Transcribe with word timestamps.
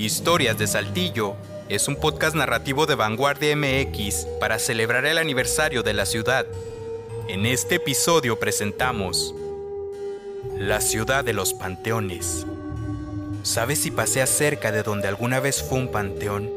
Historias 0.00 0.56
de 0.56 0.66
Saltillo 0.66 1.36
es 1.68 1.86
un 1.86 1.94
podcast 1.94 2.34
narrativo 2.34 2.86
de 2.86 2.94
Vanguardia 2.94 3.54
MX 3.54 4.26
para 4.40 4.58
celebrar 4.58 5.04
el 5.04 5.18
aniversario 5.18 5.82
de 5.82 5.92
la 5.92 6.06
ciudad. 6.06 6.46
En 7.28 7.44
este 7.44 7.74
episodio 7.74 8.40
presentamos 8.40 9.34
La 10.56 10.80
ciudad 10.80 11.22
de 11.22 11.34
los 11.34 11.52
panteones. 11.52 12.46
¿Sabes 13.42 13.80
si 13.80 13.90
paseas 13.90 14.30
cerca 14.30 14.72
de 14.72 14.82
donde 14.82 15.06
alguna 15.06 15.38
vez 15.38 15.62
fue 15.62 15.76
un 15.76 15.92
panteón? 15.92 16.50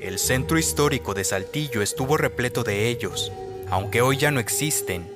El 0.00 0.18
centro 0.18 0.58
histórico 0.58 1.14
de 1.14 1.22
Saltillo 1.22 1.82
estuvo 1.82 2.16
repleto 2.16 2.64
de 2.64 2.88
ellos, 2.88 3.30
aunque 3.70 4.02
hoy 4.02 4.16
ya 4.16 4.32
no 4.32 4.40
existen. 4.40 5.08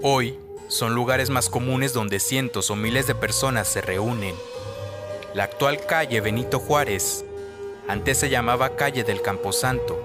Hoy 0.00 0.38
son 0.68 0.94
lugares 0.94 1.28
más 1.28 1.50
comunes 1.50 1.92
donde 1.92 2.18
cientos 2.18 2.70
o 2.70 2.76
miles 2.76 3.06
de 3.06 3.14
personas 3.14 3.68
se 3.68 3.82
reúnen. 3.82 4.34
La 5.34 5.44
actual 5.44 5.84
calle 5.84 6.20
Benito 6.20 6.60
Juárez 6.60 7.24
antes 7.88 8.18
se 8.18 8.30
llamaba 8.30 8.76
calle 8.76 9.02
del 9.02 9.20
Camposanto, 9.20 10.00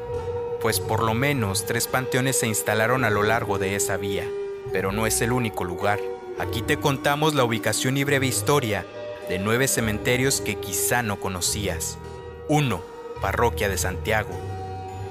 pues 0.60 0.80
por 0.80 1.04
lo 1.04 1.14
menos 1.14 1.68
tres 1.68 1.86
panteones 1.86 2.40
se 2.40 2.48
instalaron 2.48 3.06
a 3.06 3.12
lo 3.12 3.22
largo 3.22 3.60
de 3.60 3.76
esa 3.76 3.96
vía, 3.96 4.28
pero 4.74 4.92
no 4.92 5.06
es 5.06 5.22
el 5.22 5.32
único 5.32 5.64
lugar. 5.66 6.00
Aquí 6.40 6.64
te 6.64 6.78
contamos 6.78 7.36
la 7.36 7.44
ubicación 7.44 7.96
y 7.98 8.04
breve 8.04 8.26
historia 8.26 8.88
de 9.30 9.38
nueve 9.38 9.68
cementerios 9.68 10.42
que 10.42 10.56
quizá 10.56 11.04
no 11.04 11.20
conocías. 11.20 12.00
1. 12.48 12.82
Parroquia 13.22 13.70
de 13.70 13.78
Santiago. 13.78 14.32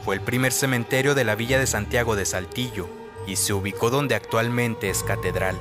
Fue 0.04 0.16
el 0.16 0.20
primer 0.20 0.50
cementerio 0.52 1.14
de 1.14 1.22
la 1.22 1.36
villa 1.36 1.60
de 1.60 1.68
Santiago 1.68 2.16
de 2.16 2.26
Saltillo 2.26 2.88
y 3.28 3.36
se 3.36 3.52
ubicó 3.52 3.88
donde 3.88 4.16
actualmente 4.16 4.90
es 4.90 5.04
catedral. 5.04 5.56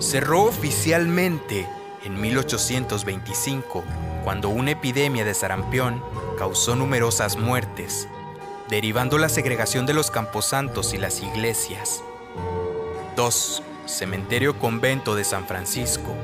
Cerró 0.00 0.44
oficialmente 0.44 1.68
en 2.04 2.20
1825, 2.20 3.84
cuando 4.24 4.48
una 4.48 4.72
epidemia 4.72 5.24
de 5.24 5.34
sarampión 5.34 6.02
causó 6.38 6.76
numerosas 6.76 7.36
muertes, 7.36 8.08
derivando 8.68 9.18
la 9.18 9.28
segregación 9.28 9.86
de 9.86 9.94
los 9.94 10.10
camposantos 10.10 10.94
y 10.94 10.98
las 10.98 11.22
iglesias. 11.22 12.02
2. 13.16 13.62
Cementerio 13.86 14.58
Convento 14.58 15.14
de 15.14 15.24
San 15.24 15.46
Francisco. 15.46 16.14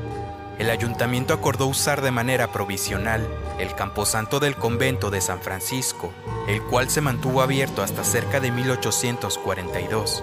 El 0.59 0.71
ayuntamiento 0.71 1.35
acordó 1.35 1.67
usar 1.67 2.01
de 2.01 2.13
manera 2.13 2.53
provisional 2.53 3.27
el 3.59 3.75
camposanto 3.75 4.39
del 4.39 4.55
convento 4.55 5.11
de 5.11 5.21
San 5.21 5.41
Francisco, 5.41 6.13
el 6.47 6.63
cual 6.63 6.91
se 6.91 7.01
mantuvo 7.01 7.43
abierto 7.43 7.83
hasta 7.83 8.05
cerca 8.05 8.39
de 8.39 8.53
1842 8.53 10.23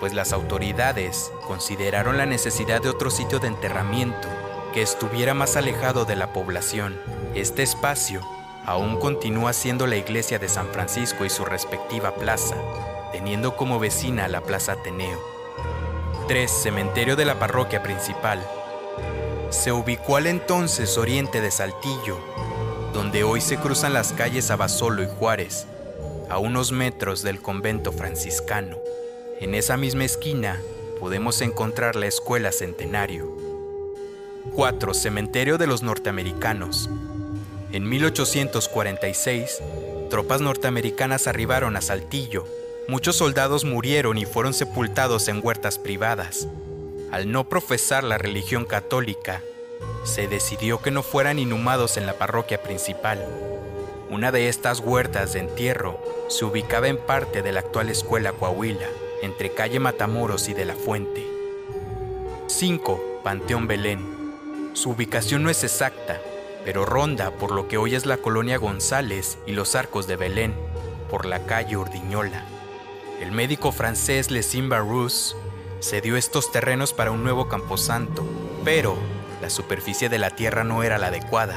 pues 0.00 0.12
las 0.12 0.34
autoridades 0.34 1.32
consideraron 1.46 2.18
la 2.18 2.26
necesidad 2.26 2.82
de 2.82 2.90
otro 2.90 3.10
sitio 3.10 3.38
de 3.38 3.48
enterramiento 3.48 4.28
que 4.74 4.82
estuviera 4.82 5.34
más 5.34 5.56
alejado 5.56 6.04
de 6.04 6.16
la 6.16 6.32
población. 6.32 7.00
Este 7.36 7.62
espacio 7.62 8.20
aún 8.66 8.98
continúa 8.98 9.52
siendo 9.52 9.86
la 9.86 9.94
iglesia 9.94 10.40
de 10.40 10.48
San 10.48 10.66
Francisco 10.66 11.24
y 11.24 11.30
su 11.30 11.44
respectiva 11.44 12.16
plaza, 12.16 12.56
teniendo 13.12 13.54
como 13.54 13.78
vecina 13.78 14.26
la 14.26 14.40
Plaza 14.40 14.72
Ateneo. 14.72 15.20
3. 16.26 16.50
Cementerio 16.50 17.14
de 17.14 17.24
la 17.24 17.38
parroquia 17.38 17.84
principal. 17.84 18.44
Se 19.50 19.70
ubicó 19.70 20.16
al 20.16 20.26
entonces 20.26 20.98
oriente 20.98 21.40
de 21.40 21.52
Saltillo, 21.52 22.18
donde 22.92 23.22
hoy 23.22 23.40
se 23.40 23.58
cruzan 23.58 23.92
las 23.92 24.12
calles 24.12 24.50
Abasolo 24.50 25.04
y 25.04 25.06
Juárez, 25.06 25.68
a 26.28 26.38
unos 26.38 26.72
metros 26.72 27.22
del 27.22 27.40
convento 27.40 27.92
franciscano. 27.92 28.76
En 29.38 29.54
esa 29.54 29.76
misma 29.76 30.04
esquina 30.04 30.60
podemos 30.98 31.42
encontrar 31.42 31.94
la 31.94 32.06
Escuela 32.06 32.50
Centenario. 32.50 33.43
4. 34.52 34.94
Cementerio 34.94 35.58
de 35.58 35.66
los 35.66 35.82
Norteamericanos. 35.82 36.88
En 37.72 37.88
1846, 37.88 39.60
tropas 40.10 40.40
norteamericanas 40.40 41.26
arribaron 41.26 41.76
a 41.76 41.80
Saltillo. 41.80 42.46
Muchos 42.86 43.16
soldados 43.16 43.64
murieron 43.64 44.18
y 44.18 44.26
fueron 44.26 44.54
sepultados 44.54 45.28
en 45.28 45.40
huertas 45.42 45.78
privadas. 45.78 46.46
Al 47.10 47.32
no 47.32 47.48
profesar 47.48 48.04
la 48.04 48.18
religión 48.18 48.64
católica, 48.64 49.42
se 50.04 50.28
decidió 50.28 50.80
que 50.80 50.90
no 50.90 51.02
fueran 51.02 51.38
inhumados 51.38 51.96
en 51.96 52.06
la 52.06 52.14
parroquia 52.14 52.62
principal. 52.62 53.26
Una 54.10 54.30
de 54.30 54.48
estas 54.48 54.80
huertas 54.80 55.32
de 55.32 55.40
entierro 55.40 55.98
se 56.28 56.44
ubicaba 56.44 56.88
en 56.88 56.98
parte 56.98 57.42
de 57.42 57.52
la 57.52 57.60
actual 57.60 57.88
escuela 57.88 58.32
Coahuila 58.32 58.86
entre 59.22 59.50
calle 59.50 59.80
Matamoros 59.80 60.48
y 60.48 60.54
de 60.54 60.66
la 60.66 60.74
Fuente. 60.74 61.26
5. 62.46 63.20
Panteón 63.24 63.66
Belén. 63.66 64.23
Su 64.74 64.90
ubicación 64.90 65.44
no 65.44 65.50
es 65.50 65.62
exacta, 65.62 66.20
pero 66.64 66.84
ronda 66.84 67.30
por 67.30 67.52
lo 67.52 67.68
que 67.68 67.78
hoy 67.78 67.94
es 67.94 68.06
la 68.06 68.16
colonia 68.16 68.58
González 68.58 69.38
y 69.46 69.52
los 69.52 69.76
arcos 69.76 70.08
de 70.08 70.16
Belén, 70.16 70.52
por 71.08 71.26
la 71.26 71.46
calle 71.46 71.76
Urdiñola. 71.76 72.44
El 73.20 73.30
médico 73.30 73.70
francés 73.70 74.32
Lesin 74.32 74.68
Barrus 74.68 75.36
cedió 75.80 76.16
estos 76.16 76.50
terrenos 76.50 76.92
para 76.92 77.12
un 77.12 77.22
nuevo 77.22 77.48
camposanto, 77.48 78.26
pero 78.64 78.96
la 79.40 79.48
superficie 79.48 80.08
de 80.08 80.18
la 80.18 80.30
tierra 80.30 80.64
no 80.64 80.82
era 80.82 80.98
la 80.98 81.06
adecuada, 81.06 81.54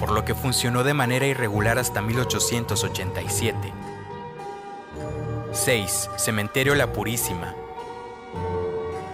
por 0.00 0.10
lo 0.10 0.24
que 0.24 0.34
funcionó 0.34 0.84
de 0.84 0.94
manera 0.94 1.26
irregular 1.26 1.78
hasta 1.78 2.00
1887. 2.00 3.74
6. 5.52 6.10
Cementerio 6.16 6.74
La 6.74 6.94
Purísima. 6.94 7.54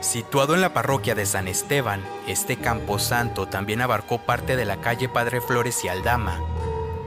Situado 0.05 0.55
en 0.55 0.61
la 0.61 0.75
parroquia 0.75 1.15
de 1.15 1.25
San 1.25 1.49
Esteban, 1.49 2.05
este 2.29 2.59
camposanto 2.59 3.47
también 3.49 3.81
abarcó 3.81 4.19
parte 4.19 4.55
de 4.55 4.67
la 4.67 4.77
calle 4.77 5.09
Padre 5.09 5.41
Flores 5.41 5.83
y 5.83 5.89
Aldama. 5.89 6.39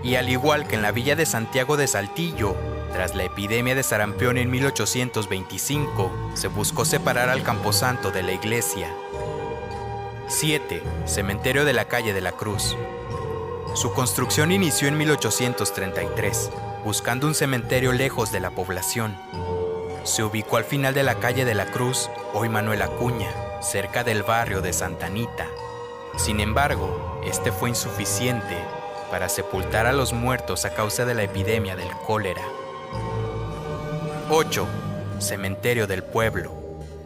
Y 0.03 0.16
al 0.16 0.30
igual 0.30 0.68
que 0.68 0.75
en 0.75 0.81
la 0.81 0.91
villa 0.91 1.16
de 1.16 1.28
Santiago 1.28 1.78
de 1.78 1.86
Saltillo, 1.86 2.56
tras 2.91 3.13
la 3.13 3.24
epidemia 3.24 3.75
de 3.75 3.84
sarampión 3.84 4.40
en 4.40 4.50
1825, 4.50 6.31
se 6.34 6.47
buscó 6.47 6.86
separar 6.86 7.30
al 7.30 7.44
camposanto 7.44 8.09
de 8.09 8.24
la 8.24 8.31
iglesia. 8.31 8.91
7. 10.28 10.81
Cementerio 11.06 11.66
de 11.66 11.74
la 11.74 11.86
calle 11.86 12.13
de 12.13 12.22
la 12.22 12.31
Cruz. 12.31 12.75
Su 13.75 13.94
construcción 13.94 14.52
inició 14.52 14.88
en 14.88 14.97
1833 14.97 16.50
buscando 16.84 17.28
un 17.28 17.36
cementerio 17.36 17.91
lejos 17.91 18.31
de 18.31 18.40
la 18.40 18.50
población. 18.50 19.16
Se 20.07 20.23
ubicó 20.23 20.56
al 20.56 20.63
final 20.63 20.94
de 20.94 21.03
la 21.03 21.16
calle 21.16 21.44
de 21.44 21.53
la 21.53 21.66
Cruz, 21.66 22.09
hoy 22.34 22.47
Manuel 22.47 22.81
Acuña, 22.81 23.29
cerca 23.62 24.06
del 24.06 24.23
barrio 24.23 24.62
de 24.62 24.72
Santa 24.72 25.07
Anita. 25.07 25.50
Sin 26.18 26.40
embargo, 26.40 27.22
este 27.25 27.51
fue 27.51 27.68
insuficiente 27.68 28.56
para 29.12 29.28
sepultar 29.28 29.85
a 29.85 29.91
los 29.91 30.13
muertos 30.13 30.63
a 30.63 30.73
causa 30.73 31.03
de 31.03 31.13
la 31.13 31.23
epidemia 31.23 31.75
del 31.75 31.90
cólera. 32.06 32.41
8. 34.29 34.66
Cementerio 35.19 35.88
del 35.88 36.03
Pueblo. 36.03 36.53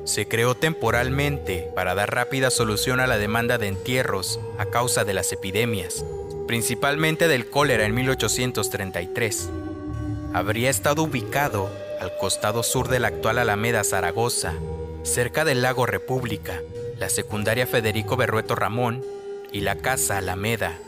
Se 0.04 0.28
creó 0.28 0.54
temporalmente 0.54 1.72
para 1.74 1.96
dar 1.96 2.14
rápida 2.14 2.52
solución 2.52 3.00
a 3.00 3.08
la 3.08 3.18
demanda 3.18 3.58
de 3.58 3.68
entierros 3.68 4.40
a 4.60 4.68
causa 4.68 5.06
de 5.06 5.16
las 5.16 5.32
epidemias, 5.32 6.06
principalmente 6.46 7.28
del 7.28 7.50
cólera 7.50 7.84
en 7.86 7.96
1833 7.96 9.50
habría 10.34 10.70
estado 10.70 11.04
ubicado 11.04 11.70
al 12.02 12.18
costado 12.18 12.64
sur 12.64 12.88
de 12.88 13.00
la 13.00 13.10
actual 13.10 13.38
Alameda 13.38 13.84
Zaragoza, 13.84 14.56
cerca 15.04 15.46
del 15.46 15.62
lago 15.62 15.86
República, 15.86 16.60
la 16.98 17.10
secundaria 17.10 17.68
Federico 17.68 18.18
Berrueto 18.18 18.56
Ramón 18.56 19.06
y 19.52 19.62
la 19.62 19.76
Casa 19.76 20.18
Alameda. 20.18 20.80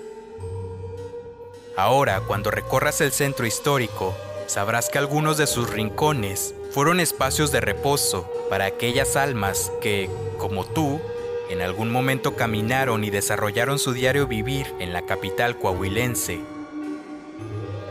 Ahora, 1.77 2.21
cuando 2.21 2.49
recorras 2.49 2.99
el 2.99 3.11
centro 3.11 3.45
histórico, 3.45 4.15
sabrás 4.47 4.89
que 4.89 4.97
algunos 4.97 5.37
de 5.37 5.45
sus 5.45 5.69
rincones 5.69 6.55
fueron 6.71 6.99
espacios 6.99 7.51
de 7.51 7.61
reposo 7.61 8.27
para 8.49 8.65
aquellas 8.65 9.15
almas 9.15 9.71
que, 9.81 10.09
como 10.39 10.65
tú, 10.65 10.99
en 11.51 11.61
algún 11.61 11.91
momento 11.91 12.35
caminaron 12.35 13.03
y 13.03 13.11
desarrollaron 13.11 13.77
su 13.77 13.93
diario 13.93 14.25
vivir 14.25 14.65
en 14.79 14.93
la 14.93 15.03
capital 15.03 15.59
coahuilense. 15.59 16.39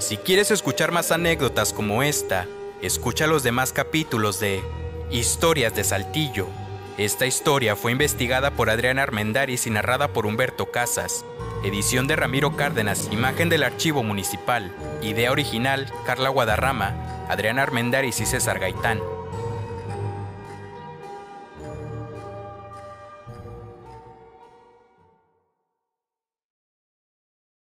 Si 0.01 0.17
quieres 0.17 0.51
escuchar 0.51 0.91
más 0.91 1.13
anécdotas 1.13 1.73
como 1.73 2.03
esta, 2.03 2.49
escucha 2.83 3.29
los 3.29 3.45
demás 3.45 3.73
capítulos 3.73 4.41
de 4.41 4.63
Historias 5.11 5.75
de 5.75 5.85
Saltillo. 5.85 6.49
Esta 6.99 7.27
historia 7.27 7.77
fue 7.77 7.93
investigada 7.93 8.51
por 8.51 8.69
Adrián 8.69 8.99
Armendaris 8.99 9.67
y 9.67 9.71
narrada 9.71 10.09
por 10.09 10.27
Humberto 10.27 10.71
Casas. 10.73 11.25
Edición 11.65 12.09
de 12.09 12.17
Ramiro 12.17 12.57
Cárdenas, 12.57 13.09
imagen 13.13 13.49
del 13.49 13.63
archivo 13.63 14.03
municipal. 14.03 14.75
Idea 15.01 15.31
original, 15.31 15.91
Carla 16.05 16.29
Guadarrama, 16.29 17.27
Adrián 17.29 17.61
Armendaris 17.61 18.21
y 18.21 18.27
César 18.27 18.59
Gaitán. 18.59 19.01